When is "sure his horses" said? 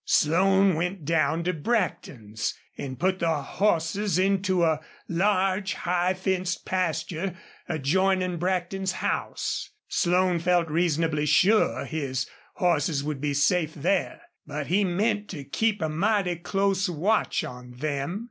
11.27-13.03